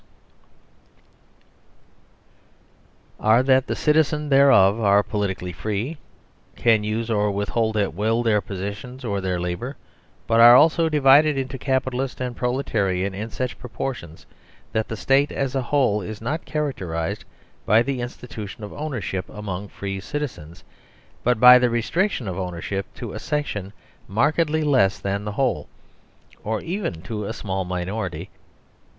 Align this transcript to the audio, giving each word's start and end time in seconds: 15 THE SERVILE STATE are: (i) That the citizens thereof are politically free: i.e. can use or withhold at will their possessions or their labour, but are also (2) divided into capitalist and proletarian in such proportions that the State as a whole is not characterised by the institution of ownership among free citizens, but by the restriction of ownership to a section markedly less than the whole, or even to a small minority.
15 3.17 3.21
THE 3.21 3.21
SERVILE 3.21 3.21
STATE 3.23 3.27
are: 3.27 3.37
(i) 3.37 3.41
That 3.43 3.67
the 3.67 3.75
citizens 3.75 4.29
thereof 4.31 4.79
are 4.79 5.03
politically 5.03 5.51
free: 5.53 5.89
i.e. 5.91 5.97
can 6.55 6.83
use 6.83 7.11
or 7.11 7.29
withhold 7.29 7.77
at 7.77 7.93
will 7.93 8.23
their 8.23 8.41
possessions 8.41 9.05
or 9.05 9.21
their 9.21 9.39
labour, 9.39 9.77
but 10.25 10.39
are 10.39 10.55
also 10.55 10.85
(2) 10.85 10.89
divided 10.89 11.37
into 11.37 11.59
capitalist 11.59 12.19
and 12.19 12.35
proletarian 12.35 13.13
in 13.13 13.29
such 13.29 13.59
proportions 13.59 14.25
that 14.71 14.87
the 14.87 14.97
State 14.97 15.31
as 15.31 15.53
a 15.53 15.61
whole 15.61 16.01
is 16.01 16.19
not 16.19 16.45
characterised 16.45 17.23
by 17.67 17.83
the 17.83 18.01
institution 18.01 18.63
of 18.63 18.73
ownership 18.73 19.29
among 19.29 19.67
free 19.67 19.99
citizens, 19.99 20.63
but 21.23 21.39
by 21.39 21.59
the 21.59 21.69
restriction 21.69 22.27
of 22.27 22.39
ownership 22.39 22.91
to 22.95 23.13
a 23.13 23.19
section 23.19 23.71
markedly 24.07 24.63
less 24.63 24.97
than 24.97 25.25
the 25.25 25.33
whole, 25.33 25.67
or 26.43 26.59
even 26.61 27.03
to 27.03 27.25
a 27.25 27.33
small 27.33 27.63
minority. 27.63 28.31